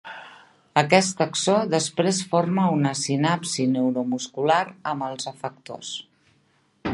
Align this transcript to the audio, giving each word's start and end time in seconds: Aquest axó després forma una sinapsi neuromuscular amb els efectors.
Aquest 0.81 1.19
axó 1.25 1.57
després 1.73 2.21
forma 2.31 2.65
una 2.77 2.93
sinapsi 3.01 3.67
neuromuscular 3.75 4.61
amb 4.95 5.07
els 5.11 5.29
efectors. 5.35 5.93